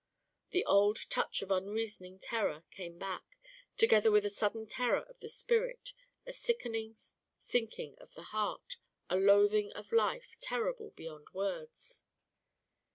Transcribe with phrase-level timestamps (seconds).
[0.49, 3.37] The old touch of unreasoning terror came back,
[3.77, 5.93] together with a sudden terror of the spirit,
[6.25, 6.95] a sickening
[7.37, 8.77] sinking of the heart,
[9.11, 12.03] a loathing of life, terrible beyond words.